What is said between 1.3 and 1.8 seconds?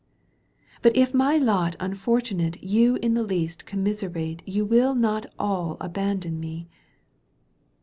lot